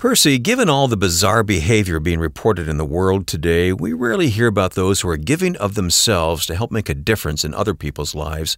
[0.00, 4.46] Percy, given all the bizarre behavior being reported in the world today, we rarely hear
[4.46, 8.14] about those who are giving of themselves to help make a difference in other people's
[8.14, 8.56] lives.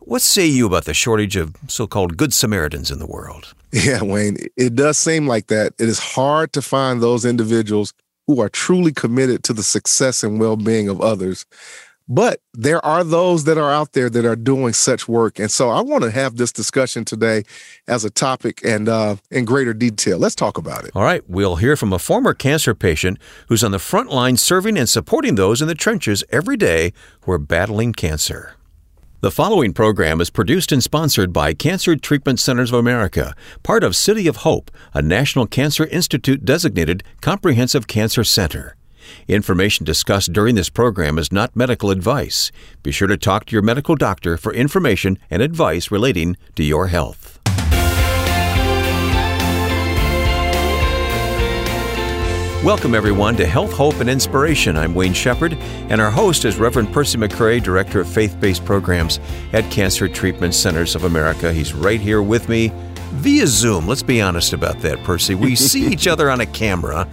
[0.00, 3.54] What say you about the shortage of so called Good Samaritans in the world?
[3.72, 5.74] Yeah, Wayne, it does seem like that.
[5.78, 7.94] It is hard to find those individuals
[8.26, 11.46] who are truly committed to the success and well being of others.
[12.12, 15.38] But there are those that are out there that are doing such work.
[15.38, 17.44] And so I want to have this discussion today
[17.86, 20.18] as a topic and uh, in greater detail.
[20.18, 20.90] Let's talk about it.
[20.96, 21.22] All right.
[21.30, 25.36] We'll hear from a former cancer patient who's on the front line serving and supporting
[25.36, 28.56] those in the trenches every day who are battling cancer.
[29.20, 33.94] The following program is produced and sponsored by Cancer Treatment Centers of America, part of
[33.94, 38.76] City of Hope, a National Cancer Institute designated comprehensive cancer center.
[39.28, 42.50] Information discussed during this program is not medical advice.
[42.82, 46.88] Be sure to talk to your medical doctor for information and advice relating to your
[46.88, 47.40] health.
[52.62, 54.76] Welcome, everyone, to Health, Hope, and Inspiration.
[54.76, 59.18] I'm Wayne Shepherd, and our host is Reverend Percy McCray, Director of Faith Based Programs
[59.54, 61.54] at Cancer Treatment Centers of America.
[61.54, 62.70] He's right here with me
[63.12, 63.88] via Zoom.
[63.88, 65.34] Let's be honest about that, Percy.
[65.34, 67.08] We see each other on a camera,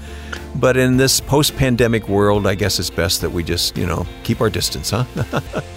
[0.56, 4.06] but in this post pandemic world, I guess it's best that we just, you know,
[4.24, 5.06] keep our distance, huh?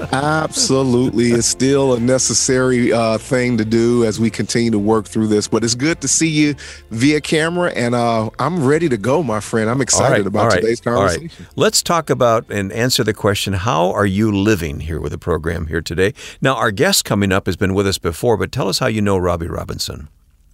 [0.13, 1.33] Absolutely.
[1.33, 5.49] It's still a necessary uh, thing to do as we continue to work through this.
[5.49, 6.55] But it's good to see you
[6.91, 9.69] via camera, and uh, I'm ready to go, my friend.
[9.69, 11.31] I'm excited right, about right, today's conversation.
[11.31, 11.57] All right.
[11.57, 15.67] Let's talk about and answer the question how are you living here with the program
[15.67, 16.15] here today?
[16.41, 19.03] Now, our guest coming up has been with us before, but tell us how you
[19.03, 20.09] know Robbie Robinson.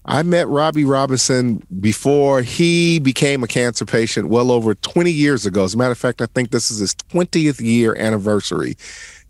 [0.06, 5.64] I met Robbie Robinson before he became a cancer patient well over 20 years ago.
[5.64, 8.76] As a matter of fact, I think this is his 20th year anniversary.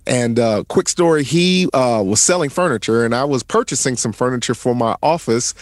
[0.07, 4.55] And uh, quick story, he uh, was selling furniture, and I was purchasing some furniture
[4.55, 5.53] for my office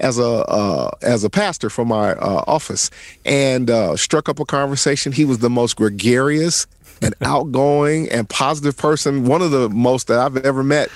[0.00, 2.90] as a uh, as a pastor for my uh, office,
[3.24, 5.12] and uh, struck up a conversation.
[5.12, 6.66] He was the most gregarious
[7.00, 10.88] and outgoing and positive person, one of the most that I've ever met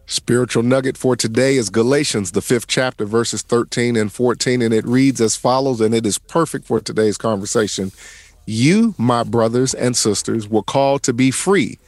[0.07, 4.85] Spiritual nugget for today is Galatians, the fifth chapter, verses 13 and 14, and it
[4.85, 7.91] reads as follows, and it is perfect for today's conversation.
[8.45, 11.79] You, my brothers and sisters, were called to be free,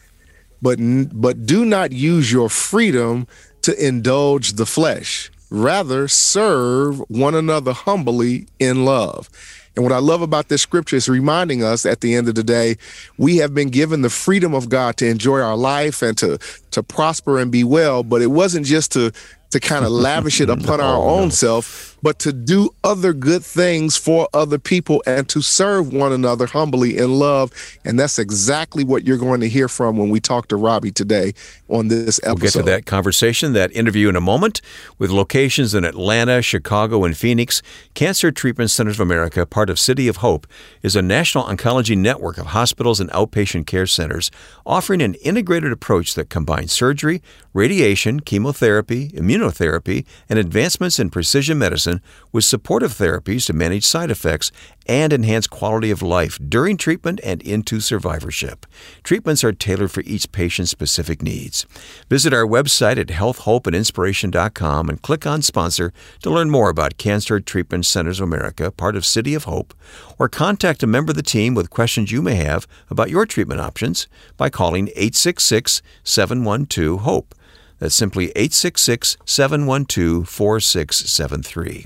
[0.61, 0.79] but,
[1.13, 3.27] but do not use your freedom
[3.61, 5.31] to indulge the flesh.
[5.49, 9.29] Rather, serve one another humbly in love.
[9.77, 12.43] And what I love about this scripture is reminding us at the end of the
[12.43, 12.77] day,
[13.19, 16.39] we have been given the freedom of God to enjoy our life and to
[16.71, 19.11] to prosper and be well, but it wasn't just to
[19.51, 21.29] to kind of lavish it upon our oh, own no.
[21.29, 26.45] self, but to do other good things for other people and to serve one another
[26.45, 27.51] humbly in love.
[27.85, 31.33] And that's exactly what you're going to hear from when we talk to Robbie today
[31.67, 32.39] on this episode.
[32.39, 34.61] We'll get to that conversation, that interview in a moment.
[34.97, 37.61] With locations in Atlanta, Chicago, and Phoenix,
[37.93, 40.47] Cancer Treatment Centers of America, part of City of Hope,
[40.81, 44.31] is a national oncology network of hospitals and outpatient care centers
[44.65, 47.21] offering an integrated approach that combines surgery,
[47.53, 52.01] radiation, chemotherapy, immunotherapy, and advancements in precision medicine medicine
[52.31, 54.51] with supportive therapies to manage side effects
[54.85, 58.65] and enhance quality of life during treatment and into survivorship.
[59.03, 61.65] Treatments are tailored for each patient's specific needs.
[62.09, 65.91] Visit our website at healthhopeandinspiration.com and click on sponsor
[66.21, 69.73] to learn more about Cancer Treatment Centers of America, part of City of Hope,
[70.19, 73.61] or contact a member of the team with questions you may have about your treatment
[73.61, 74.07] options
[74.37, 77.35] by calling 866 712 HOPE.
[77.79, 81.85] That's simply 866 712 4673.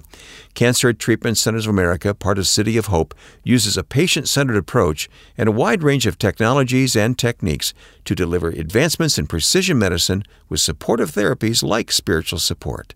[0.54, 5.10] Cancer Treatment Centers of America, part of City of Hope, uses a patient centered approach
[5.38, 7.74] and a wide range of technologies and techniques
[8.06, 12.94] to deliver advancements in precision medicine with supportive therapies like spiritual support.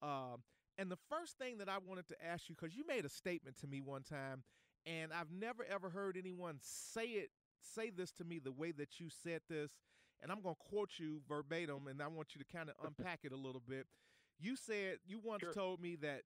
[0.02, 0.36] Uh,
[0.76, 3.56] and the first thing that I wanted to ask you, because you made a statement
[3.60, 4.42] to me one time,
[4.84, 7.30] and I've never ever heard anyone say it
[7.62, 9.72] say this to me the way that you said this.
[10.22, 13.20] And I'm going to quote you verbatim, and I want you to kind of unpack
[13.22, 13.86] it a little bit.
[14.38, 15.54] You said you once sure.
[15.54, 16.24] told me that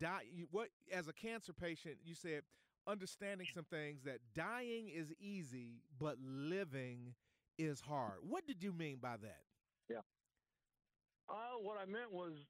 [0.00, 2.42] die what as a cancer patient, you said
[2.86, 7.14] understanding some things that dying is easy, but living
[7.58, 8.22] is hard.
[8.22, 9.42] What did you mean by that?
[9.90, 10.04] Yeah.
[11.28, 12.46] Uh, what I meant was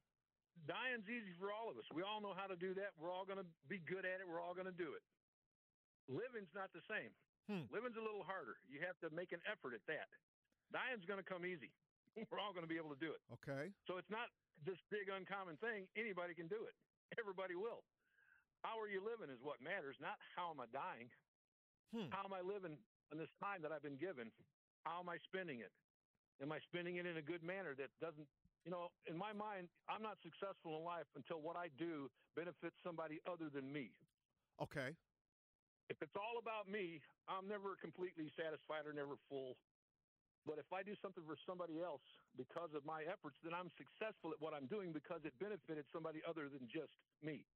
[0.68, 1.88] dying's easy for all of us.
[1.92, 2.92] We all know how to do that.
[3.00, 4.28] We're all going to be good at it.
[4.28, 5.04] We're all going to do it.
[6.08, 7.12] Living's not the same.
[7.46, 7.66] Hmm.
[7.70, 8.58] Living's a little harder.
[8.66, 10.10] You have to make an effort at that.
[10.74, 11.70] Dying's going to come easy.
[12.30, 13.22] We're all going to be able to do it.
[13.38, 13.70] Okay.
[13.86, 14.32] So it's not
[14.66, 15.86] this big uncommon thing.
[15.94, 16.74] Anybody can do it.
[17.14, 17.86] Everybody will.
[18.66, 21.06] How are you living is what matters, not how am I dying.
[21.94, 22.10] Hmm.
[22.10, 22.74] How am I living
[23.14, 24.34] in this time that I've been given?
[24.82, 25.70] How am I spending it?
[26.42, 28.26] Am I spending it in a good manner that doesn't,
[28.66, 32.74] you know, in my mind, I'm not successful in life until what I do benefits
[32.82, 33.94] somebody other than me.
[34.58, 34.98] Okay.
[35.86, 36.98] If it's all about me,
[37.30, 39.54] I'm never completely satisfied or never full.
[40.42, 42.02] But if I do something for somebody else
[42.34, 46.18] because of my efforts, then I'm successful at what I'm doing because it benefited somebody
[46.26, 47.46] other than just me.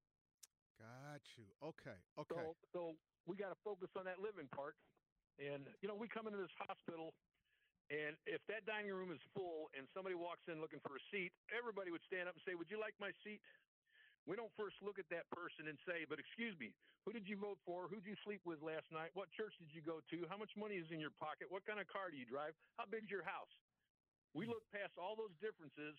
[0.81, 1.49] Got you.
[1.61, 1.99] Okay.
[2.17, 2.41] Okay.
[2.41, 2.81] So, so
[3.29, 4.81] we got to focus on that living part.
[5.37, 7.12] And, you know, we come into this hospital,
[7.93, 11.32] and if that dining room is full and somebody walks in looking for a seat,
[11.53, 13.41] everybody would stand up and say, Would you like my seat?
[14.29, 16.73] We don't first look at that person and say, But excuse me,
[17.05, 17.88] who did you vote for?
[17.88, 19.12] Who did you sleep with last night?
[19.17, 20.17] What church did you go to?
[20.29, 21.49] How much money is in your pocket?
[21.49, 22.53] What kind of car do you drive?
[22.77, 23.53] How big's your house?
[24.37, 24.55] We hmm.
[24.55, 25.97] look past all those differences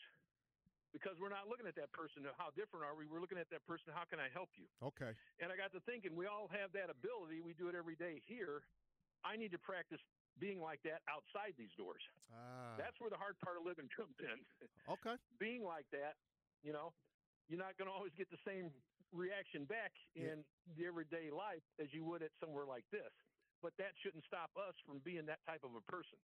[0.92, 2.28] because we're not looking at that person.
[2.36, 3.08] How different are we?
[3.08, 3.96] We're looking at that person.
[3.96, 4.68] How can I help you?
[4.84, 5.16] Okay.
[5.40, 7.40] And I got to thinking, we all have that ability.
[7.40, 8.68] We do it every day here.
[9.24, 10.04] I need to practice
[10.40, 12.04] being like that outside these doors.
[12.32, 12.76] Ah.
[12.76, 14.38] That's where the hard part of living comes in.
[14.88, 15.16] Okay.
[15.40, 16.20] being like that,
[16.64, 16.92] you know,
[17.48, 18.72] you're not going to always get the same
[19.12, 20.76] reaction back in yeah.
[20.80, 23.12] the everyday life as you would at somewhere like this.
[23.60, 26.18] But that shouldn't stop us from being that type of a person.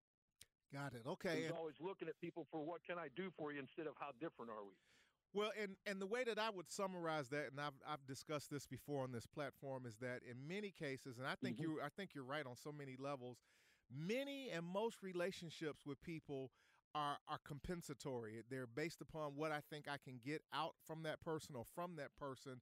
[0.73, 1.03] Got it.
[1.07, 1.43] Okay.
[1.43, 4.09] He's always looking at people for what can I do for you instead of how
[4.19, 4.73] different are we.
[5.33, 8.65] Well, and and the way that I would summarize that, and I've I've discussed this
[8.65, 11.71] before on this platform, is that in many cases, and I think mm-hmm.
[11.71, 13.37] you I think you're right on so many levels.
[13.89, 16.51] Many and most relationships with people
[16.95, 18.41] are are compensatory.
[18.49, 21.97] They're based upon what I think I can get out from that person or from
[21.97, 22.61] that person,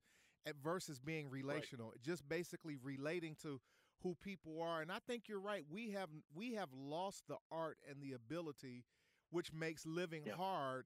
[0.63, 1.89] versus being relational.
[1.89, 2.03] Right.
[2.03, 3.59] Just basically relating to
[4.03, 4.81] who people are.
[4.81, 5.63] And I think you're right.
[5.69, 8.83] We have we have lost the art and the ability,
[9.31, 10.35] which makes living yeah.
[10.35, 10.85] hard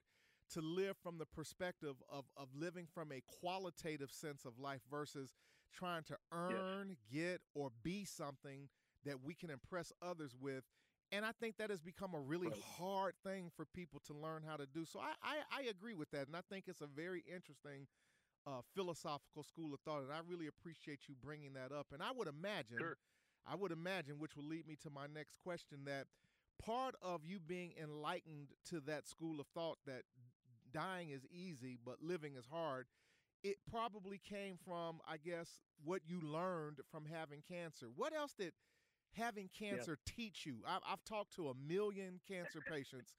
[0.54, 5.34] to live from the perspective of of living from a qualitative sense of life versus
[5.74, 7.24] trying to earn, yes.
[7.24, 8.70] get, or be something
[9.06, 10.63] that we can impress others with.
[11.12, 12.62] And I think that has become a really right.
[12.78, 14.86] hard thing for people to learn how to do.
[14.86, 16.28] So I, I, I agree with that.
[16.28, 17.88] And I think it's a very interesting
[18.48, 21.88] uh, philosophical school of thought, and I really appreciate you bringing that up.
[21.93, 22.98] And I would imagine, sure.
[23.48, 26.08] I would imagine, which will lead me to my next question, that
[26.63, 30.03] part of you being enlightened to that school of thought that
[30.74, 32.86] dying is easy but living is hard
[33.43, 38.51] it probably came from i guess what you learned from having cancer what else did
[39.13, 40.13] having cancer yeah.
[40.15, 43.13] teach you I've, I've talked to a million cancer patients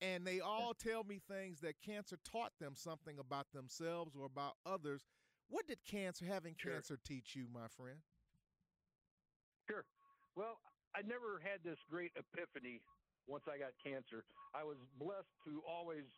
[0.00, 4.54] and they all tell me things that cancer taught them something about themselves or about
[4.64, 5.04] others.
[5.48, 6.72] What did cancer having sure.
[6.72, 7.98] cancer teach you my friend?
[9.68, 9.84] Sure.
[10.36, 10.58] Well
[10.90, 12.82] i never had this great epiphany
[13.28, 14.24] once i got cancer.
[14.54, 16.08] I was blessed to always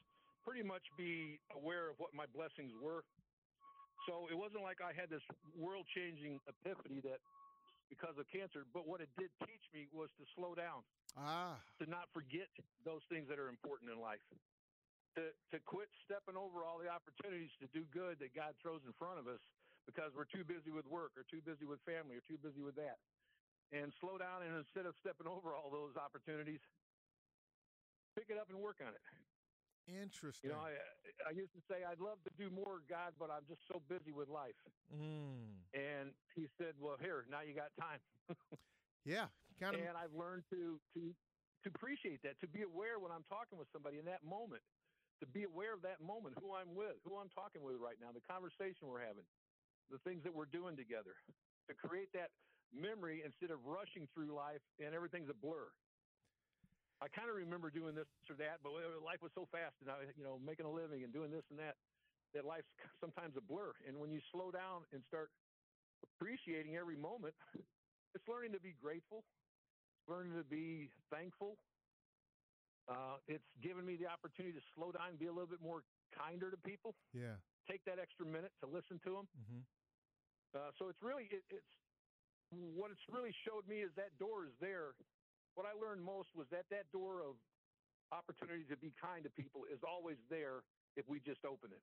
[0.44, 3.04] pretty much be aware of what my blessings were.
[4.08, 5.24] So it wasn't like i had this
[5.58, 7.20] world changing epiphany that
[7.92, 10.80] because of cancer but what it did teach me was to slow down
[11.16, 11.60] Ah.
[11.76, 12.48] To not forget
[12.88, 14.24] those things that are important in life.
[15.20, 18.96] To, to quit stepping over all the opportunities to do good that God throws in
[18.96, 19.44] front of us
[19.84, 22.80] because we're too busy with work or too busy with family or too busy with
[22.80, 22.96] that.
[23.76, 26.64] And slow down and instead of stepping over all those opportunities,
[28.16, 29.04] pick it up and work on it.
[29.90, 30.50] Interesting.
[30.50, 30.78] You know, I,
[31.26, 34.14] I used to say I'd love to do more, God, but I'm just so busy
[34.14, 34.58] with life.
[34.94, 35.58] Mm.
[35.74, 37.98] And he said, "Well, here now you got time."
[39.04, 39.26] yeah,
[39.58, 39.82] kind of.
[39.82, 41.10] And I've learned to to
[41.62, 44.62] to appreciate that, to be aware when I'm talking with somebody in that moment,
[45.22, 48.10] to be aware of that moment, who I'm with, who I'm talking with right now,
[48.10, 49.26] the conversation we're having,
[49.90, 51.14] the things that we're doing together,
[51.70, 52.34] to create that
[52.74, 55.70] memory instead of rushing through life and everything's a blur.
[57.02, 58.70] I kind of remember doing this or that, but
[59.02, 61.58] life was so fast, and I, you know, making a living and doing this and
[61.58, 61.74] that,
[62.30, 62.70] that life's
[63.02, 63.74] sometimes a blur.
[63.82, 65.34] And when you slow down and start
[66.06, 67.34] appreciating every moment,
[68.14, 69.26] it's learning to be grateful,
[70.06, 71.58] learning to be thankful.
[72.86, 75.82] Uh, it's given me the opportunity to slow down and be a little bit more
[76.14, 76.94] kinder to people.
[77.10, 77.34] Yeah.
[77.66, 79.26] Take that extra minute to listen to them.
[79.34, 79.62] Mm-hmm.
[80.54, 81.72] Uh, so it's really it, it's
[82.52, 84.92] what it's really showed me is that door is there.
[85.54, 87.36] What I learned most was that that door of
[88.12, 90.64] opportunity to be kind to people is always there
[90.96, 91.82] if we just open it.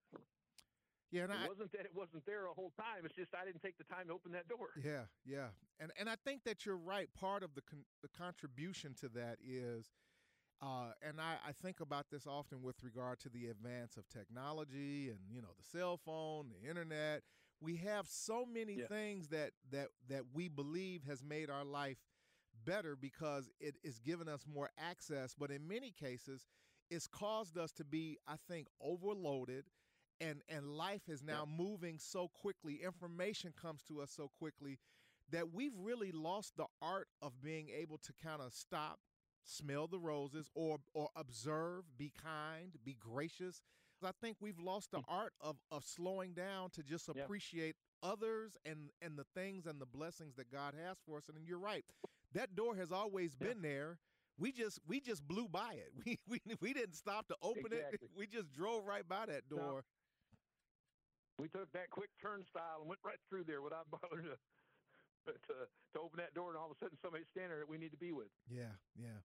[1.11, 3.03] Yeah, and it I, wasn't that it wasn't there a whole time.
[3.03, 4.69] It's just I didn't take the time to open that door.
[4.83, 5.47] Yeah, yeah,
[5.79, 7.09] and and I think that you're right.
[7.19, 9.89] Part of the con- the contribution to that is,
[10.61, 15.09] uh, and I, I think about this often with regard to the advance of technology
[15.09, 17.23] and you know the cell phone, the internet.
[17.59, 18.85] We have so many yeah.
[18.87, 21.97] things that that that we believe has made our life
[22.65, 26.45] better because it is giving us more access, but in many cases,
[26.89, 29.65] it's caused us to be, I think, overloaded
[30.21, 31.63] and and life is now yeah.
[31.63, 34.79] moving so quickly information comes to us so quickly
[35.31, 38.99] that we've really lost the art of being able to kind of stop
[39.43, 43.61] smell the roses or or observe be kind be gracious
[44.03, 45.03] i think we've lost the mm.
[45.07, 48.09] art of of slowing down to just appreciate yeah.
[48.09, 51.59] others and and the things and the blessings that god has for us and you're
[51.59, 51.85] right
[52.33, 53.47] that door has always yeah.
[53.47, 53.99] been there
[54.37, 55.91] we just we just blew by it.
[56.05, 57.99] We we, we didn't stop to open exactly.
[58.01, 58.09] it.
[58.17, 59.59] We just drove right by that door.
[59.59, 59.81] No
[61.39, 65.53] we took that quick turnstile and went right through there without bothering to, to,
[65.95, 67.91] to open that door, and all of a sudden somebody's standing there that we need
[67.91, 68.27] to be with.
[68.51, 69.23] Yeah, yeah.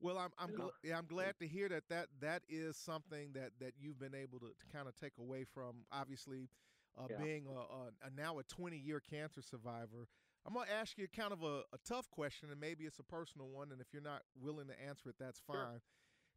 [0.00, 3.52] Well, I'm I'm gl- yeah, I'm glad to hear that that that is something that
[3.60, 5.86] that you've been able to, to kind of take away from.
[5.90, 6.50] Obviously,
[6.98, 7.16] uh, yeah.
[7.16, 10.08] being a, a, a, now a 20 year cancer survivor.
[10.46, 13.04] I'm gonna ask you a kind of a, a, tough question, and maybe it's a
[13.04, 13.72] personal one.
[13.72, 15.56] And if you're not willing to answer it, that's fine.
[15.56, 15.82] Sure.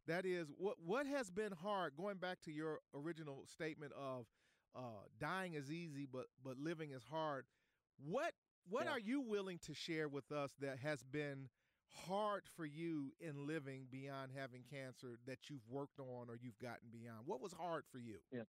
[0.08, 1.92] That is what what has been hard.
[1.96, 4.26] Going back to your original statement of
[4.74, 7.44] uh, dying is easy, but but living is hard.
[8.04, 8.32] What
[8.68, 8.92] what yeah.
[8.92, 11.48] are you willing to share with us that has been
[12.08, 16.88] hard for you in living beyond having cancer that you've worked on or you've gotten
[16.90, 17.20] beyond?
[17.26, 18.16] What was hard for you?
[18.32, 18.42] Yeah.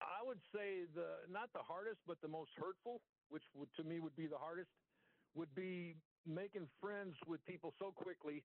[0.00, 4.00] I would say the not the hardest, but the most hurtful, which would, to me
[4.00, 4.70] would be the hardest,
[5.34, 5.96] would be
[6.26, 8.42] making friends with people so quickly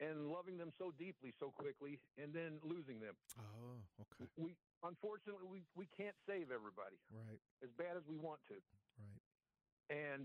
[0.00, 3.12] and loving them so deeply so quickly and then losing them.
[3.36, 4.24] Oh, okay.
[4.36, 6.96] We unfortunately we, we can't save everybody.
[7.12, 7.38] Right.
[7.62, 8.56] As bad as we want to.
[8.96, 9.20] Right.
[9.92, 10.24] And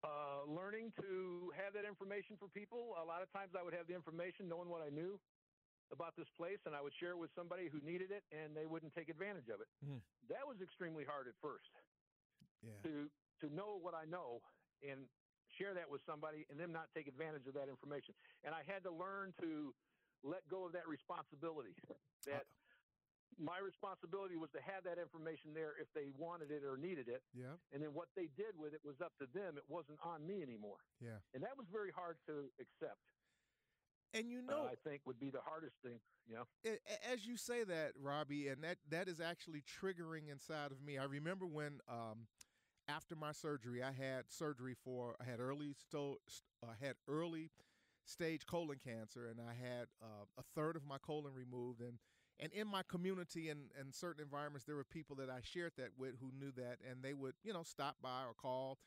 [0.00, 2.96] uh, learning to have that information for people.
[2.96, 5.20] A lot of times I would have the information knowing what I knew
[5.92, 8.64] about this place and I would share it with somebody who needed it and they
[8.64, 9.68] wouldn't take advantage of it.
[9.84, 10.00] Mm.
[10.32, 11.68] That was extremely hard at first.
[12.62, 12.78] Yeah.
[12.84, 13.08] To
[13.40, 14.44] to know what I know
[14.84, 15.08] and
[15.48, 18.14] share that with somebody and them not take advantage of that information.
[18.44, 19.74] And I had to learn to
[20.22, 21.74] let go of that responsibility.
[22.28, 26.76] That uh, my responsibility was to have that information there if they wanted it or
[26.76, 27.24] needed it.
[27.32, 27.56] Yeah.
[27.72, 29.56] And then what they did with it was up to them.
[29.56, 30.84] It wasn't on me anymore.
[31.00, 31.24] Yeah.
[31.32, 33.00] And that was very hard to accept.
[34.12, 36.00] And you know, uh, I think would be the hardest thing.
[36.26, 36.74] You know,
[37.10, 40.98] as you say that, Robbie, and that that is actually triggering inside of me.
[40.98, 42.26] I remember when um,
[42.94, 46.18] after my surgery, I had surgery for I had early sto-
[46.62, 47.50] I had early
[48.04, 51.80] stage colon cancer, and I had uh, a third of my colon removed.
[51.80, 51.98] And
[52.42, 55.90] and in my community and, and certain environments, there were people that I shared that
[55.98, 58.78] with who knew that, and they would you know stop by or call.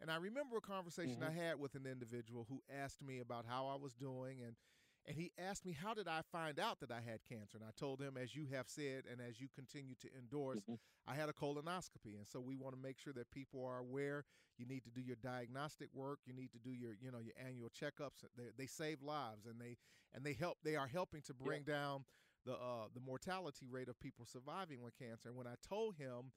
[0.00, 1.38] And I remember a conversation mm-hmm.
[1.38, 4.56] I had with an individual who asked me about how I was doing and
[5.06, 7.72] and he asked me how did I find out that I had cancer and I
[7.78, 10.74] told him as you have said and as you continue to endorse mm-hmm.
[11.06, 14.24] I had a colonoscopy and so we want to make sure that people are aware
[14.58, 17.34] you need to do your diagnostic work you need to do your you know your
[17.44, 19.76] annual checkups they, they save lives and they
[20.14, 21.74] and they help they are helping to bring yeah.
[21.74, 22.04] down
[22.44, 26.32] the uh, the mortality rate of people surviving with cancer and when I told him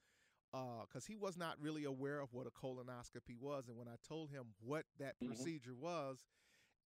[0.51, 3.95] because uh, he was not really aware of what a colonoscopy was and when I
[4.07, 5.27] told him what that mm-hmm.
[5.27, 6.23] procedure was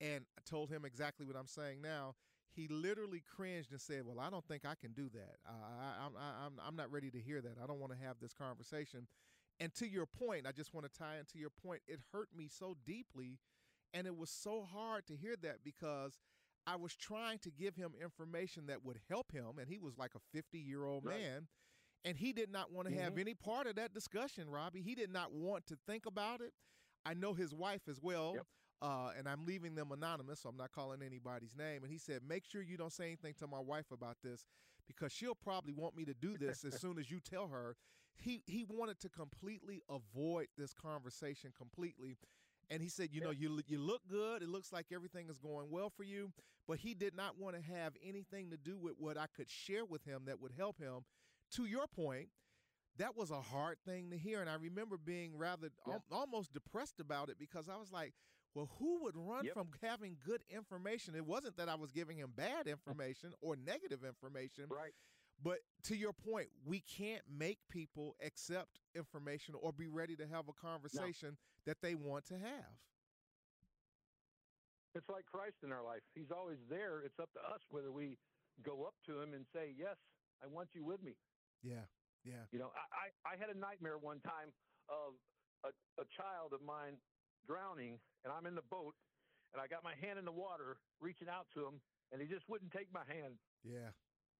[0.01, 2.15] and I told him exactly what I'm saying now.
[2.55, 5.37] He literally cringed and said, "Well, I don't think I can do that.
[5.47, 7.57] I, am I'm, I'm not ready to hear that.
[7.63, 9.07] I don't want to have this conversation."
[9.61, 11.83] And to your point, I just want to tie into your point.
[11.87, 13.39] It hurt me so deeply,
[13.93, 16.19] and it was so hard to hear that because
[16.67, 20.13] I was trying to give him information that would help him, and he was like
[20.15, 21.19] a 50 year old right.
[21.19, 21.47] man.
[22.05, 23.03] And he did not want to mm-hmm.
[23.03, 24.83] have any part of that discussion, Robbie.
[24.83, 26.53] He did not want to think about it.
[27.05, 28.35] I know his wife as well.
[28.37, 28.47] Yep.
[28.81, 31.83] Uh, and I'm leaving them anonymous, so I'm not calling anybody's name.
[31.83, 34.47] And he said, Make sure you don't say anything to my wife about this
[34.87, 37.77] because she'll probably want me to do this as soon as you tell her.
[38.17, 42.17] He he wanted to completely avoid this conversation completely.
[42.71, 44.43] And he said, you know, you you look good.
[44.43, 46.33] It looks like everything is going well for you,
[46.67, 49.85] but he did not want to have anything to do with what I could share
[49.85, 51.05] with him that would help him.
[51.53, 52.29] To your point,
[52.99, 57.01] that was a hard thing to hear, and I remember being rather al- almost depressed
[57.01, 58.13] about it because I was like,
[58.55, 59.55] well, who would run yep.
[59.55, 61.15] from having good information?
[61.15, 64.65] It wasn't that I was giving him bad information or negative information.
[64.69, 64.93] Right.
[65.43, 70.47] But to your point, we can't make people accept information or be ready to have
[70.49, 71.37] a conversation no.
[71.67, 72.75] that they want to have.
[74.95, 76.03] It's like Christ in our life.
[76.15, 77.03] He's always there.
[77.05, 78.19] It's up to us whether we
[78.65, 79.95] go up to him and say, Yes,
[80.43, 81.15] I want you with me.
[81.63, 81.87] Yeah.
[82.25, 82.51] Yeah.
[82.51, 84.51] You know, I, I, I had a nightmare one time
[84.91, 85.15] of
[85.63, 85.71] a,
[86.03, 86.99] a child of mine
[87.47, 88.95] drowning, and I'm in the boat,
[89.53, 91.81] and I got my hand in the water, reaching out to him,
[92.13, 93.39] and he just wouldn't take my hand.
[93.65, 93.93] Yeah,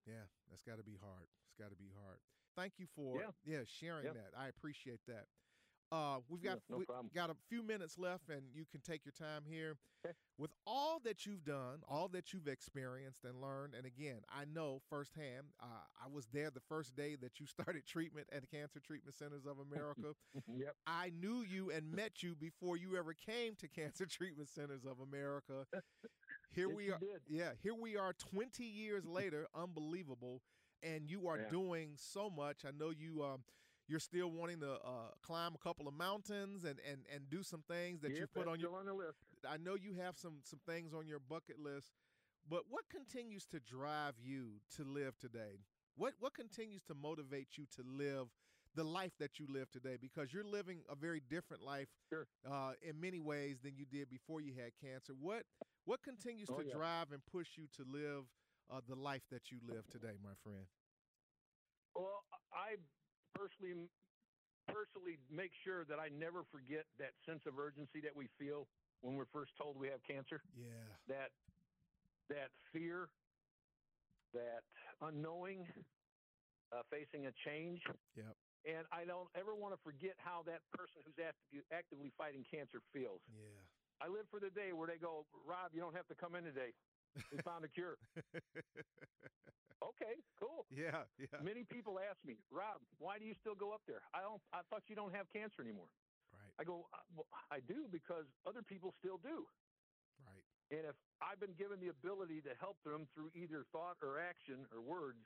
[0.07, 1.29] yeah, that's got to be hard.
[1.49, 2.19] It's got to be hard.
[2.57, 4.13] Thank you for yeah, yeah sharing yeah.
[4.13, 4.33] that.
[4.37, 5.27] I appreciate that.
[5.91, 9.13] Uh, we've got no we, got a few minutes left, and you can take your
[9.13, 9.77] time here.
[10.39, 14.81] With all that you've done, all that you've experienced and learned, and again, I know
[14.91, 15.47] firsthand.
[15.61, 15.67] Uh,
[16.05, 19.47] I was there the first day that you started treatment at the Cancer Treatment Centers
[19.47, 20.15] of America.
[20.47, 20.77] yep.
[20.87, 24.99] I knew you and met you before you ever came to Cancer Treatment Centers of
[25.01, 25.67] America.
[26.55, 27.01] Here yes, we are.
[27.29, 29.47] Yeah, here we are 20 years later.
[29.55, 30.43] Unbelievable.
[30.83, 31.51] And you are yeah.
[31.51, 32.59] doing so much.
[32.65, 33.41] I know you um,
[33.89, 37.63] you're still wanting to uh, climb a couple of mountains and, and, and do some
[37.67, 39.19] things that yep, you put on your on the list.
[39.49, 41.93] I know you have some some things on your bucket list,
[42.49, 45.65] but what continues to drive you to live today?
[45.97, 48.29] What what continues to motivate you to live
[48.75, 49.97] the life that you live today?
[50.01, 52.27] Because you're living a very different life sure.
[52.49, 55.15] uh, in many ways than you did before you had cancer.
[55.19, 55.45] What
[55.87, 56.75] what continues oh, to yeah.
[56.75, 58.25] drive and push you to live
[58.71, 60.67] uh, the life that you live today, my friend?
[61.97, 62.23] Well,
[62.53, 62.77] I
[63.35, 63.89] personally
[64.69, 68.69] personally make sure that I never forget that sense of urgency that we feel
[69.01, 70.45] when we're first told we have cancer.
[70.53, 70.69] Yeah.
[71.09, 71.33] That
[72.29, 73.09] that fear,
[74.37, 74.61] that
[75.01, 75.65] unknowing,
[76.73, 77.81] uh, facing a change.
[78.17, 78.37] Yep.
[78.69, 82.85] And I don't ever want to forget how that person who's active, actively fighting cancer
[82.93, 83.25] feels.
[83.33, 83.65] Yeah.
[84.05, 86.45] I live for the day where they go, Rob, you don't have to come in
[86.45, 86.77] today.
[87.33, 87.99] We found a cure.
[89.83, 90.67] okay, cool.
[90.71, 91.39] Yeah, yeah.
[91.43, 94.03] Many people ask me, Rob, why do you still go up there?
[94.15, 94.43] I don't.
[94.53, 95.91] I thought you don't have cancer anymore.
[96.33, 96.55] Right.
[96.61, 99.47] I go, uh, well, I do because other people still do.
[100.21, 100.45] Right.
[100.71, 104.67] And if I've been given the ability to help them through either thought or action
[104.73, 105.25] or words,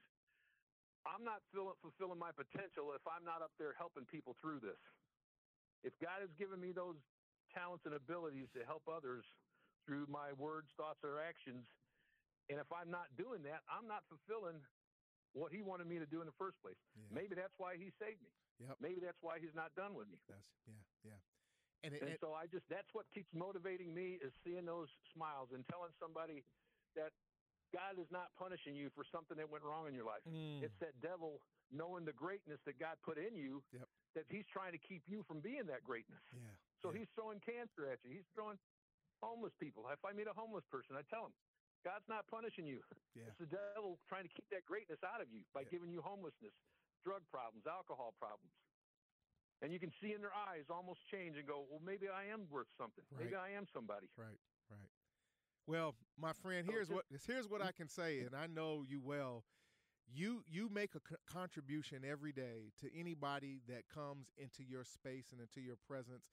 [1.02, 1.42] I'm not
[1.82, 4.78] fulfilling my potential if I'm not up there helping people through this.
[5.82, 6.94] If God has given me those
[7.50, 9.26] talents and abilities to help others
[9.84, 11.66] through my words, thoughts, or actions,
[12.50, 14.58] and if I'm not doing that, I'm not fulfilling
[15.32, 16.76] what he wanted me to do in the first place.
[16.92, 17.08] Yeah.
[17.12, 18.32] Maybe that's why he saved me.
[18.68, 18.76] Yep.
[18.80, 20.20] Maybe that's why he's not done with me.
[20.28, 21.20] That's yeah, yeah.
[21.82, 24.86] And, it, and it, so I just that's what keeps motivating me is seeing those
[25.10, 26.44] smiles and telling somebody
[26.94, 27.10] that
[27.72, 30.22] God is not punishing you for something that went wrong in your life.
[30.28, 30.62] Mm.
[30.62, 31.40] It's that devil
[31.72, 33.88] knowing the greatness that God put in you Yep.
[34.14, 36.20] that he's trying to keep you from being that greatness.
[36.36, 36.52] yeah.
[36.84, 37.00] So yeah.
[37.02, 38.12] he's throwing cancer at you.
[38.12, 38.60] He's throwing
[39.24, 39.88] homeless people.
[39.88, 41.34] If I meet a homeless person, I tell him,
[41.84, 42.80] God's not punishing you.
[43.14, 43.26] Yeah.
[43.28, 45.70] It's the devil trying to keep that greatness out of you by Yeah.
[45.70, 46.54] giving you homelessness,
[47.04, 48.52] drug problems, alcohol problems.
[49.62, 52.48] And you can see in their eyes almost change and go, well, maybe I am
[52.50, 53.04] worth something.
[53.16, 54.08] Maybe I am somebody.
[54.16, 54.38] Right,
[54.70, 54.90] right.
[55.66, 59.44] Well, my friend, here's what here's what I can say, and I know you well.
[60.12, 65.30] You you make a co- contribution every day to anybody that comes into your space
[65.30, 66.24] and into your presence.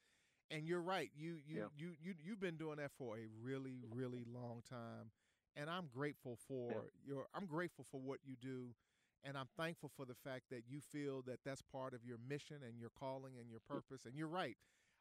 [0.50, 1.12] And you're right.
[1.16, 1.68] You you Yeah.
[1.78, 5.12] you you you've been doing that for a really really long time,
[5.56, 7.28] and I'm grateful for your.
[7.34, 8.76] I'm grateful for what you do,
[9.24, 12.58] and I'm thankful for the fact that you feel that that's part of your mission
[12.68, 13.74] and your calling and your mm.
[13.76, 14.06] purpose.
[14.06, 14.58] And you're right.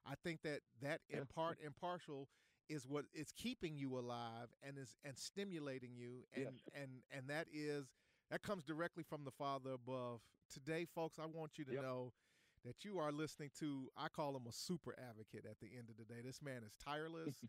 [0.07, 1.25] I think that that in Yeah.
[1.35, 2.29] part impartial
[2.69, 6.83] is what is keeping you alive and is and stimulating you and Yes.
[6.83, 7.95] and and that is
[8.31, 10.21] that comes directly from the father above
[10.53, 11.83] today folks i want you to Yep.
[11.83, 12.13] know
[12.65, 15.97] that you are listening to i call him a super advocate at the end of
[15.97, 17.41] the day this man is tireless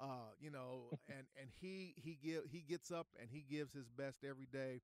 [0.00, 3.88] uh you know and and he he give he gets up and he gives his
[3.88, 4.80] best every day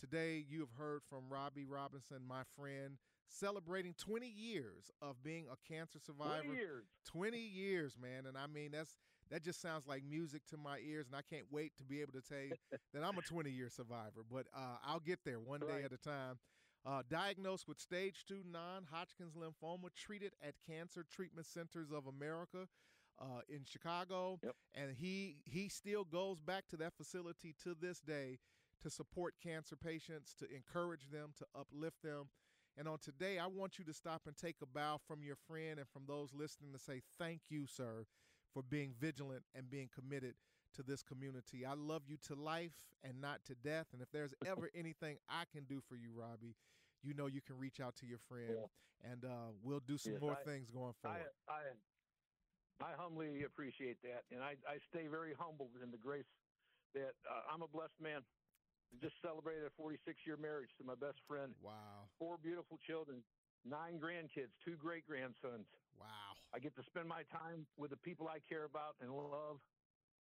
[0.00, 5.72] today you have heard from robbie robinson my friend celebrating 20 years of being a
[5.72, 6.84] cancer survivor 20 years.
[7.06, 8.26] 20 years, man.
[8.26, 8.94] And I mean, that's
[9.30, 12.12] that just sounds like music to my ears, and I can't wait to be able
[12.12, 12.52] to tell you
[12.94, 14.24] that I'm a 20 year survivor.
[14.30, 16.38] But uh, I'll get there one day at a time.
[16.86, 22.68] Uh, diagnosed with stage two non Hodgkin's lymphoma, treated at Cancer Treatment Centers of America
[23.20, 24.38] uh, in Chicago.
[24.42, 24.54] Yep.
[24.74, 28.38] And he, he still goes back to that facility to this day
[28.82, 32.28] to support cancer patients, to encourage them, to uplift them.
[32.76, 35.78] And on today, I want you to stop and take a bow from your friend
[35.80, 38.06] and from those listening to say, Thank you, sir,
[38.54, 40.34] for being vigilant and being committed
[40.76, 41.66] to this community.
[41.66, 42.70] I love you to life
[43.02, 43.86] and not to death.
[43.92, 46.54] And if there's ever anything I can do for you, Robbie,
[47.02, 48.58] you know you can reach out to your friend
[49.10, 51.20] and uh, we'll do some Yes, more I- things going forward.
[51.48, 51.60] I, I
[52.94, 56.28] humbly appreciate that, and I, I stay very humbled in the grace
[56.94, 58.22] that uh, I'm a blessed man.
[59.02, 62.06] Just celebrated a 46 year marriage to my best friend, wow.
[62.18, 63.20] four beautiful children,
[63.66, 65.66] nine grandkids, two great grandsons.
[65.98, 66.38] Wow.
[66.54, 69.58] I get to spend my time with the people I care about and love,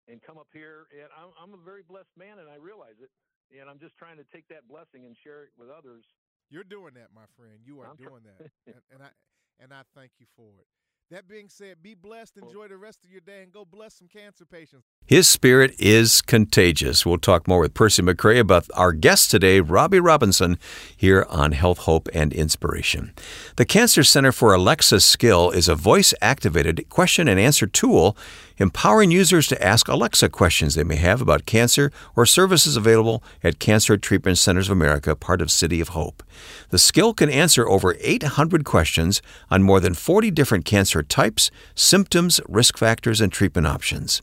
[0.08, 0.88] and come up here.
[0.90, 3.12] And I'm, I'm a very blessed man, and I realize it.
[3.52, 6.04] And I'm just trying to take that blessing and share it with others.
[6.50, 7.60] You're doing that, my friend.
[7.64, 9.12] You are I'm doing that, and, and I
[9.60, 10.68] and I thank you for it.
[11.10, 12.38] That being said, be blessed.
[12.40, 12.46] Oh.
[12.46, 14.87] Enjoy the rest of your day, and go bless some cancer patients.
[15.08, 17.06] His spirit is contagious.
[17.06, 20.58] We'll talk more with Percy McCray about our guest today, Robbie Robinson,
[20.94, 23.14] here on Health, Hope, and Inspiration.
[23.56, 28.18] The Cancer Center for Alexa Skill is a voice activated question and answer tool
[28.58, 33.58] empowering users to ask Alexa questions they may have about cancer or services available at
[33.58, 36.22] Cancer Treatment Centers of America, part of City of Hope.
[36.68, 42.40] The skill can answer over 800 questions on more than 40 different cancer types, symptoms,
[42.46, 44.20] risk factors, and treatment options.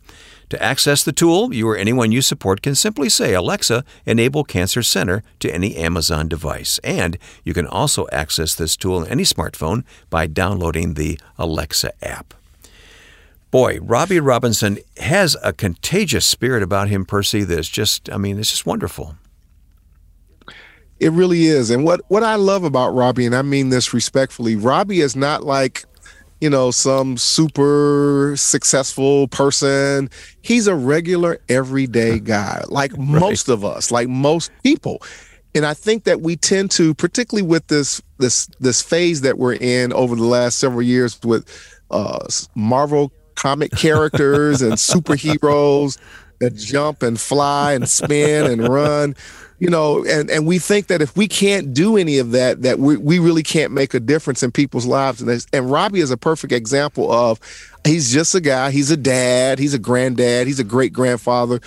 [0.50, 4.84] To access the tool, you or anyone you support can simply say, Alexa, enable Cancer
[4.84, 6.80] Center to any Amazon device.
[6.84, 12.34] And you can also access this tool on any smartphone by downloading the Alexa app.
[13.50, 18.38] Boy, Robbie Robinson has a contagious spirit about him, Percy, that is just, I mean,
[18.38, 19.16] it's just wonderful.
[21.00, 21.70] It really is.
[21.72, 25.44] And what what I love about Robbie, and I mean this respectfully, Robbie is not
[25.44, 25.86] like,
[26.42, 30.10] you know, some super successful person.
[30.42, 35.02] He's a regular everyday guy, like most of us, like most people.
[35.54, 39.56] And I think that we tend to, particularly with this this this phase that we're
[39.56, 41.48] in over the last several years with
[41.92, 45.98] uh Marvel comic characters and superheroes
[46.40, 49.16] that jump and fly and spin and run
[49.60, 52.80] you know and and we think that if we can't do any of that that
[52.80, 55.22] we, we really can't make a difference in people's lives.
[55.22, 57.40] And, and robbie is a perfect example of
[57.86, 58.72] he's just a guy.
[58.72, 59.60] He's a dad.
[59.60, 60.48] He's a granddad.
[60.48, 61.62] He's a great grandfather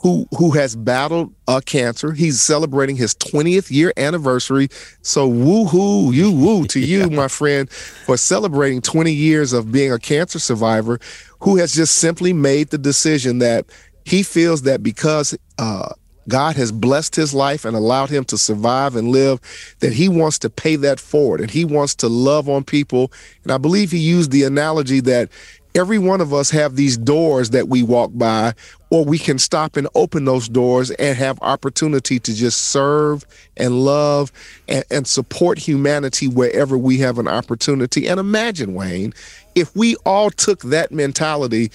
[0.00, 2.12] who who has battled uh, cancer.
[2.12, 4.68] He's celebrating his 20th year anniversary.
[5.02, 9.98] So woo-hoo you woo to you my friend for celebrating 20 years of being a
[9.98, 10.98] cancer survivor
[11.40, 13.66] who has just simply made the decision that
[14.04, 15.90] he feels that because uh,
[16.28, 19.40] God has blessed his life and allowed him to survive and live,
[19.80, 23.10] that he wants to pay that forward and he wants to love on people.
[23.42, 25.30] And I believe he used the analogy that
[25.74, 28.52] every one of us have these doors that we walk by,
[28.90, 33.24] or we can stop and open those doors and have opportunity to just serve
[33.56, 34.32] and love
[34.66, 38.08] and, and support humanity wherever we have an opportunity.
[38.08, 39.12] And imagine, Wayne,
[39.54, 41.70] if we all took that mentality,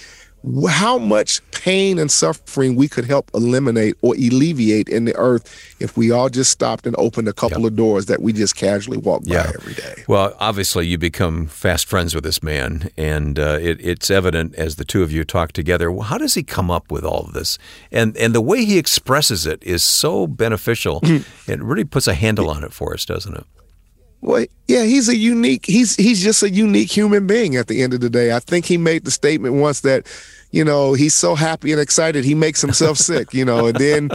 [0.68, 5.96] how much pain and suffering we could help eliminate or alleviate in the earth if
[5.96, 9.22] we all just stopped and opened a couple of doors that we just casually walk
[9.24, 9.44] Yeah.
[9.44, 10.04] by every day.
[10.06, 14.76] Well, obviously, you become fast friends with this man, and uh, it, it's evident as
[14.76, 15.90] the two of you talk together.
[15.90, 17.56] Well, How does he come up with all of this?
[17.90, 21.00] And and the way he expresses it is so beneficial.
[21.46, 23.44] it really puts a handle on it for us, doesn't it?
[24.20, 25.66] Well, yeah, he's a unique.
[25.66, 27.56] He's he's just a unique human being.
[27.56, 30.06] At the end of the day, I think he made the statement once that,
[30.54, 34.10] you know, he's so happy and excited he makes himself sick, you know, and then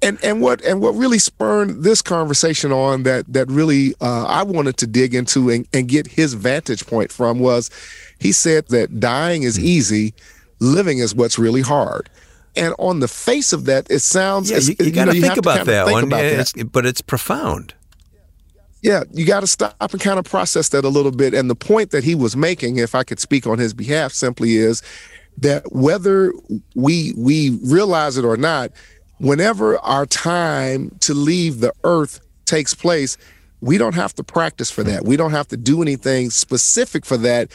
[0.00, 4.42] and and what and what really spurred this conversation on that that really uh, I
[4.44, 7.70] wanted to dig into and, and get his vantage point from was
[8.18, 9.64] he said that dying is hmm.
[9.64, 10.14] easy,
[10.58, 12.08] living is what's really hard.
[12.56, 15.36] And on the face of that, it sounds yeah, you, you, you got to think
[15.36, 17.74] about that one, but it's profound.
[18.80, 21.34] Yeah, you got to stop and kind of process that a little bit.
[21.34, 24.56] And the point that he was making, if I could speak on his behalf, simply
[24.56, 24.82] is
[25.38, 26.32] that whether
[26.74, 28.70] we we realize it or not,
[29.18, 33.16] whenever our time to leave the earth takes place,
[33.60, 35.04] we don't have to practice for that.
[35.04, 37.50] We don't have to do anything specific for that.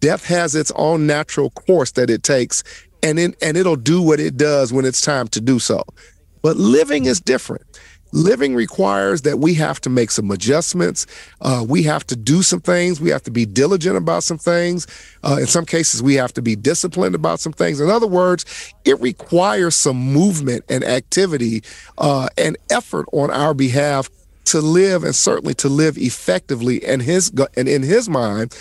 [0.00, 2.62] Death has its own natural course that it takes,
[3.02, 5.82] and in, and it'll do what it does when it's time to do so.
[6.42, 7.64] But living is different
[8.12, 11.06] living requires that we have to make some adjustments.
[11.40, 13.00] Uh, we have to do some things.
[13.00, 14.86] We have to be diligent about some things.
[15.22, 17.80] Uh, in some cases, we have to be disciplined about some things.
[17.80, 21.62] In other words, it requires some movement and activity
[21.98, 24.10] uh, and effort on our behalf
[24.46, 26.84] to live and certainly to live effectively.
[26.84, 28.56] And his and in his mind,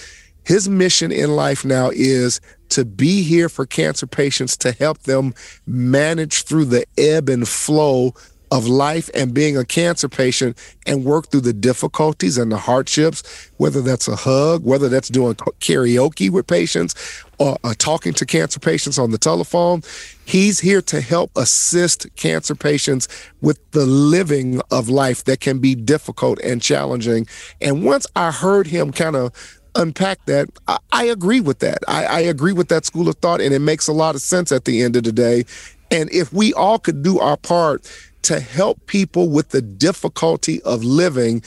[0.46, 5.34] his mission in life now is to be here for cancer patients to help them
[5.66, 8.14] manage through the ebb and flow
[8.52, 13.52] of life and being a cancer patient and work through the difficulties and the hardships,
[13.58, 18.60] whether that's a hug, whether that's doing karaoke with patients or uh, talking to cancer
[18.60, 19.82] patients on the telephone.
[20.26, 23.08] He's here to help assist cancer patients
[23.42, 27.28] with the living of life that can be difficult and challenging.
[27.62, 31.80] And once I heard him kind of unpack that, I, I, agree with that.
[31.88, 34.52] I, I agree with that school of thought, and it makes a lot of sense
[34.52, 35.46] at the end of the day.
[35.92, 37.88] And if we all could do our part
[38.24, 41.42] to help people with the difficulty of living,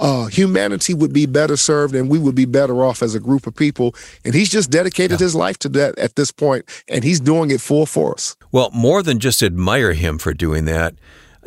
[0.00, 3.46] uh, humanity would be better served and we would be better off as a group
[3.46, 3.94] of people.
[4.24, 5.24] And he's just dedicated yeah.
[5.24, 8.36] his life to that at this point, and he's doing it full force.
[8.52, 10.94] Well, more than just admire him for doing that.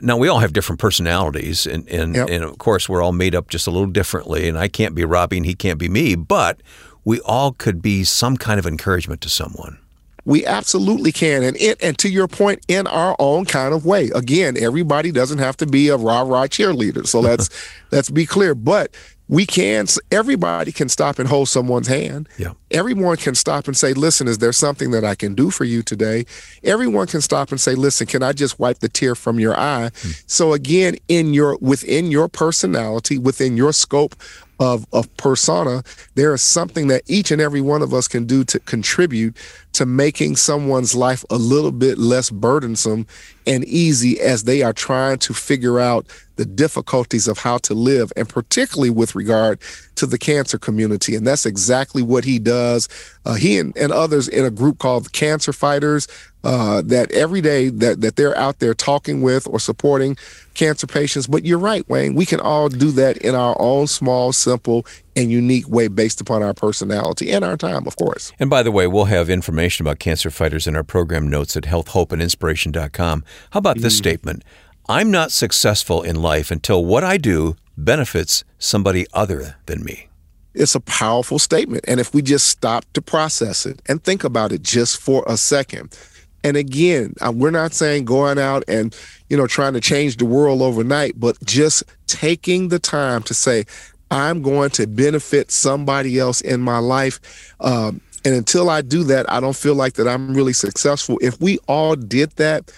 [0.01, 2.29] Now we all have different personalities, and and, yep.
[2.29, 4.47] and of course we're all made up just a little differently.
[4.47, 6.61] And I can't be Robbie, and he can't be me, but
[7.05, 9.77] we all could be some kind of encouragement to someone.
[10.25, 11.43] We absolutely can.
[11.43, 14.09] And it, and to your point, in our own kind of way.
[14.13, 17.07] Again, everybody doesn't have to be a rah-rah cheerleader.
[17.07, 17.49] So let's
[17.91, 18.55] let's be clear.
[18.55, 18.95] But
[19.31, 23.93] we can everybody can stop and hold someone's hand yeah everyone can stop and say
[23.93, 26.25] listen is there something that i can do for you today
[26.65, 29.89] everyone can stop and say listen can i just wipe the tear from your eye
[29.93, 30.23] mm.
[30.27, 34.15] so again in your within your personality within your scope
[34.61, 38.43] of, of persona, there is something that each and every one of us can do
[38.43, 39.35] to contribute
[39.81, 43.07] to making someone's life a little bit less burdensome
[43.47, 48.11] and easy as they are trying to figure out the difficulties of how to live,
[48.15, 49.59] and particularly with regard
[49.95, 51.15] to the cancer community.
[51.15, 52.87] And that's exactly what he does.
[53.25, 56.07] Uh, he and, and others in a group called Cancer Fighters
[56.43, 60.15] uh, that every day that, that they're out there talking with or supporting
[60.53, 61.25] cancer patients.
[61.25, 62.13] But you're right, Wayne.
[62.13, 64.85] We can all do that in our own small, simple,
[65.15, 68.31] and unique way based upon our personality and our time, of course.
[68.39, 71.63] And by the way, we'll have information about cancer fighters in our program notes at
[71.63, 73.23] healthhopeandinspiration.com.
[73.51, 73.97] How about this mm.
[73.97, 74.43] statement?
[74.89, 80.07] I'm not successful in life until what I do benefits somebody other than me.
[80.53, 81.85] It's a powerful statement.
[81.87, 85.37] And if we just stop to process it and think about it just for a
[85.37, 85.97] second,
[86.43, 88.95] and again, uh, we're not saying going out and,
[89.29, 93.65] you know, trying to change the world overnight, but just taking the time to say,
[94.11, 97.55] I'm going to benefit somebody else in my life.
[97.61, 101.17] Um, and until I do that, I don't feel like that I'm really successful.
[101.21, 102.71] If we all did that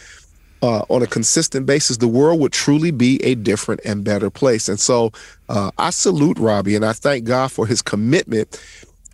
[0.62, 4.70] uh, on a consistent basis, the world would truly be a different and better place.
[4.70, 5.12] And so
[5.50, 8.64] uh, I salute Robbie and I thank God for his commitment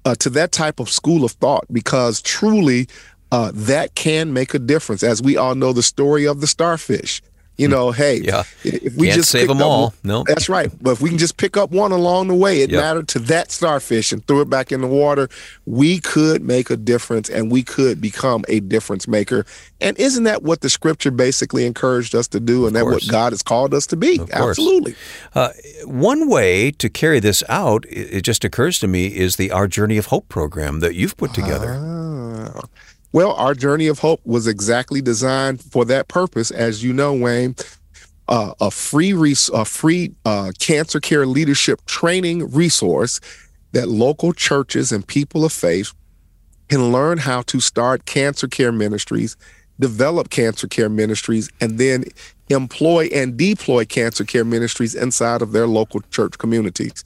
[0.06, 2.88] uh, to that type of school of thought because truly
[3.32, 5.04] uh, that can make a difference.
[5.04, 7.22] As we all know the story of the starfish.
[7.60, 7.72] You hmm.
[7.72, 8.44] know, hey, yeah.
[8.64, 10.72] if we Can't just save them all, no, that's right.
[10.82, 12.80] But if we can just pick up one along the way, it yep.
[12.80, 15.28] mattered to that starfish and threw it back in the water.
[15.66, 19.46] We could make a difference, and we could become a difference maker.
[19.82, 23.34] And isn't that what the scripture basically encouraged us to do, and that what God
[23.34, 24.22] has called us to be?
[24.32, 24.96] Absolutely.
[25.36, 25.50] Uh,
[25.84, 29.98] one way to carry this out, it just occurs to me, is the Our Journey
[29.98, 31.76] of Hope program that you've put together.
[31.78, 32.62] Ah.
[33.12, 37.56] Well, our journey of hope was exactly designed for that purpose, as you know, Wayne.
[38.28, 43.20] Uh, a free res- a free uh, cancer care leadership training resource
[43.72, 45.94] that local churches and people of faith
[46.70, 49.36] can learn how to start cancer care ministries,
[49.80, 52.04] develop cancer care ministries, and then
[52.50, 57.04] employ and deploy cancer care ministries inside of their local church communities.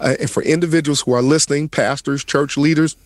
[0.00, 2.96] Uh, and for individuals who are listening, pastors, church leaders,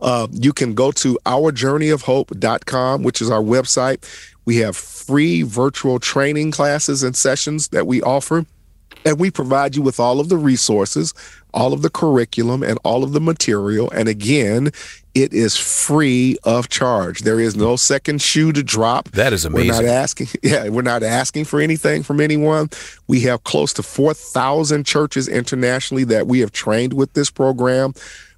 [0.00, 4.04] uh, you can go to ourjourneyofhope.com, which is our website.
[4.44, 8.46] We have free virtual training classes and sessions that we offer.
[9.04, 11.14] And we provide you with all of the resources,
[11.54, 13.88] all of the curriculum, and all of the material.
[13.92, 14.72] And again,
[15.14, 17.20] it is free of charge.
[17.20, 19.10] There is no second shoe to drop.
[19.12, 19.68] That is amazing.
[19.68, 22.68] We're not asking, yeah, we're not asking for anything from anyone.
[23.06, 27.94] We have close to 4,000 churches internationally that we have trained with this program.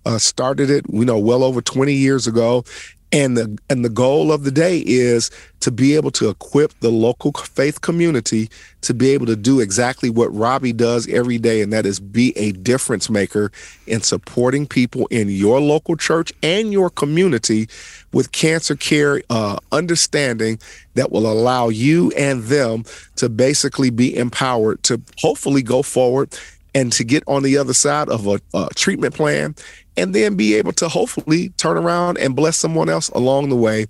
[0.09, 2.65] Uh, started it, we know, well over 20 years ago,
[3.13, 6.91] and the and the goal of the day is to be able to equip the
[6.91, 8.49] local faith community
[8.81, 12.33] to be able to do exactly what Robbie does every day, and that is be
[12.39, 13.53] a difference maker
[13.87, 17.69] in supporting people in your local church and your community
[18.15, 20.59] with cancer care uh, understanding
[20.95, 22.83] that will allow you and them
[23.17, 26.35] to basically be empowered to hopefully go forward
[26.79, 29.55] and to get on the other side of a, a treatment plan
[29.97, 33.87] and then be able to hopefully turn around and bless someone else along the way.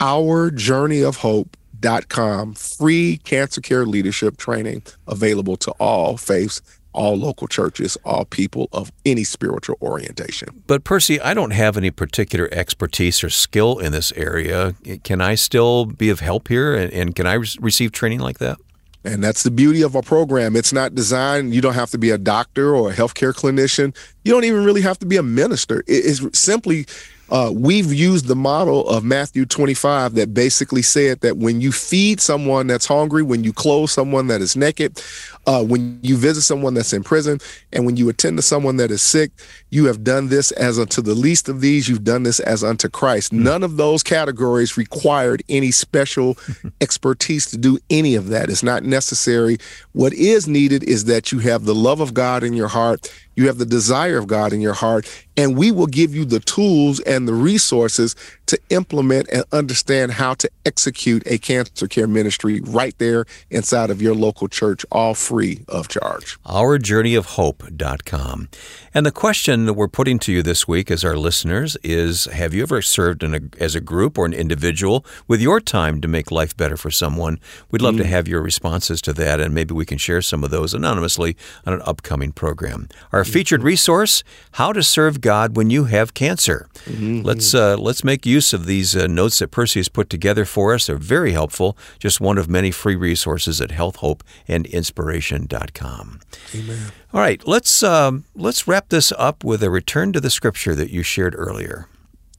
[0.00, 6.60] Our journey of hope.com, free cancer care leadership training available to all faiths
[6.92, 10.62] all local churches, all people of any spiritual orientation.
[10.68, 14.76] But Percy, I don't have any particular expertise or skill in this area.
[15.02, 18.38] Can I still be of help here and, and can I re- receive training like
[18.38, 18.58] that?
[19.04, 20.56] And that's the beauty of our program.
[20.56, 23.94] It's not designed, you don't have to be a doctor or a healthcare clinician.
[24.24, 25.84] You don't even really have to be a minister.
[25.86, 26.86] It's simply,
[27.28, 32.20] uh, we've used the model of Matthew 25 that basically said that when you feed
[32.20, 35.02] someone that's hungry, when you clothe someone that is naked,
[35.46, 37.38] uh, when you visit someone that's in prison
[37.72, 39.30] and when you attend to someone that is sick,
[39.70, 42.88] you have done this as unto the least of these, you've done this as unto
[42.88, 43.32] Christ.
[43.32, 43.40] Mm.
[43.40, 46.36] None of those categories required any special
[46.80, 48.50] expertise to do any of that.
[48.50, 49.58] It's not necessary.
[49.92, 53.46] What is needed is that you have the love of God in your heart you
[53.48, 57.00] have the desire of God in your heart, and we will give you the tools
[57.00, 58.14] and the resources
[58.46, 64.02] to implement and understand how to execute a cancer care ministry right there inside of
[64.02, 66.38] your local church, all free of charge.
[66.44, 68.48] OurJourneyOfHope.com.
[68.92, 72.54] And the question that we're putting to you this week as our listeners is Have
[72.54, 76.30] you ever served a, as a group or an individual with your time to make
[76.30, 77.38] life better for someone?
[77.70, 77.98] We'd love mm.
[77.98, 81.36] to have your responses to that, and maybe we can share some of those anonymously
[81.66, 82.88] on an upcoming program.
[83.12, 83.68] Our featured mm-hmm.
[83.68, 86.68] resource How to Serve God When You Have Cancer.
[86.84, 87.22] Mm-hmm.
[87.22, 90.74] Let's, uh, let's make use of these uh, notes that Percy has put together for
[90.74, 90.86] us.
[90.86, 91.78] They're very helpful.
[91.98, 96.20] Just one of many free resources at healthhopeandinspiration.com.
[96.54, 96.92] Amen.
[97.12, 100.90] All right, let's um, let's wrap this up with a return to the scripture that
[100.90, 101.88] you shared earlier.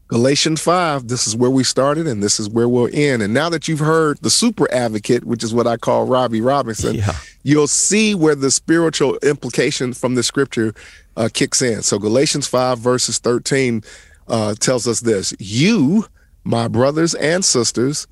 [0.08, 3.24] Galatians 5, this is where we started and this is where we'll end.
[3.24, 6.96] And now that you've heard the super advocate, which is what I call Robbie Robinson,
[6.96, 7.16] yeah.
[7.42, 10.76] you'll see where the spiritual implication from the scripture
[11.18, 11.82] uh, kicks in.
[11.82, 13.84] So Galatians 5, verses 13
[14.28, 16.06] uh, tells us this You,
[16.44, 18.08] my brothers and sisters,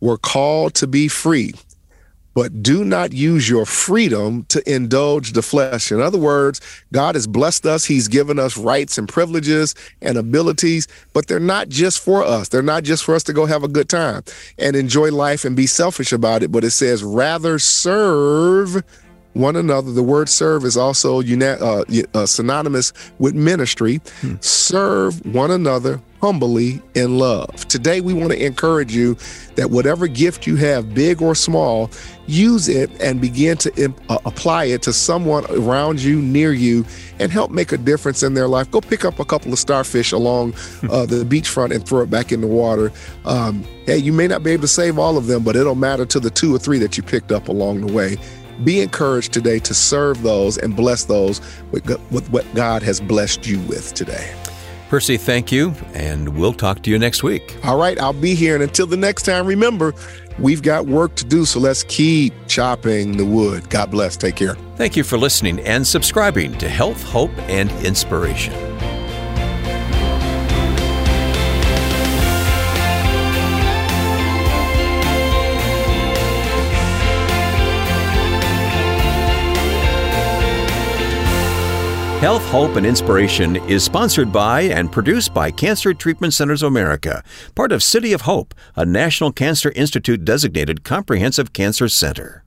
[0.00, 1.54] were called to be free
[2.36, 5.90] but do not use your freedom to indulge the flesh.
[5.90, 6.60] In other words,
[6.92, 7.86] God has blessed us.
[7.86, 12.48] He's given us rights and privileges and abilities, but they're not just for us.
[12.48, 14.22] They're not just for us to go have a good time
[14.58, 18.84] and enjoy life and be selfish about it, but it says rather serve
[19.36, 19.92] one another.
[19.92, 24.00] The word serve is also uh, uh, synonymous with ministry.
[24.20, 24.34] Hmm.
[24.40, 27.68] Serve one another humbly in love.
[27.68, 29.16] Today, we want to encourage you
[29.56, 31.90] that whatever gift you have, big or small,
[32.26, 36.84] use it and begin to imp- uh, apply it to someone around you, near you,
[37.18, 38.70] and help make a difference in their life.
[38.70, 40.54] Go pick up a couple of starfish along
[40.90, 42.90] uh, the beachfront and throw it back in the water.
[43.24, 46.06] Um, hey, you may not be able to save all of them, but it'll matter
[46.06, 48.16] to the two or three that you picked up along the way.
[48.64, 51.40] Be encouraged today to serve those and bless those
[51.70, 54.34] with, with what God has blessed you with today.
[54.88, 57.56] Percy, thank you, and we'll talk to you next week.
[57.64, 58.54] All right, I'll be here.
[58.54, 59.92] And until the next time, remember,
[60.38, 63.68] we've got work to do, so let's keep chopping the wood.
[63.68, 64.16] God bless.
[64.16, 64.54] Take care.
[64.76, 68.52] Thank you for listening and subscribing to Health, Hope, and Inspiration.
[82.20, 87.22] Health, Hope, and Inspiration is sponsored by and produced by Cancer Treatment Centers of America,
[87.54, 92.42] part of City of Hope, a National Cancer Institute designated comprehensive cancer center.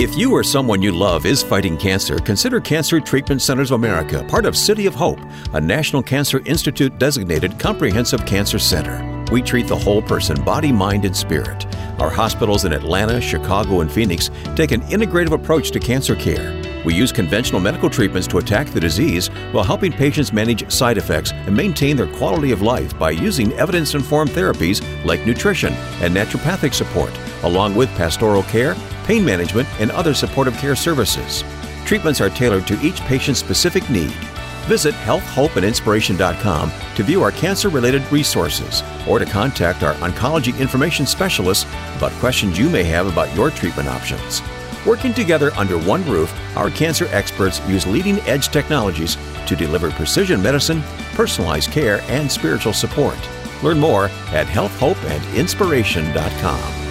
[0.00, 4.24] If you or someone you love is fighting cancer, consider Cancer Treatment Centers of America,
[4.28, 5.20] part of City of Hope,
[5.52, 9.24] a National Cancer Institute designated comprehensive cancer center.
[9.30, 11.66] We treat the whole person, body, mind, and spirit.
[12.00, 16.67] Our hospitals in Atlanta, Chicago, and Phoenix take an integrative approach to cancer care.
[16.84, 21.32] We use conventional medical treatments to attack the disease while helping patients manage side effects
[21.32, 26.72] and maintain their quality of life by using evidence informed therapies like nutrition and naturopathic
[26.72, 27.12] support,
[27.42, 31.44] along with pastoral care, pain management, and other supportive care services.
[31.84, 34.12] Treatments are tailored to each patient's specific need.
[34.66, 41.64] Visit healthhopeandinspiration.com to view our cancer related resources or to contact our oncology information specialists
[41.96, 44.42] about questions you may have about your treatment options.
[44.86, 50.42] Working together under one roof, our cancer experts use leading edge technologies to deliver precision
[50.42, 50.82] medicine,
[51.14, 53.18] personalized care, and spiritual support.
[53.62, 56.87] Learn more at healthhopeandinspiration.com.